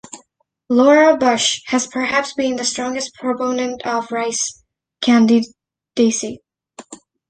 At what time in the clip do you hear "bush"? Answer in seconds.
1.15-1.61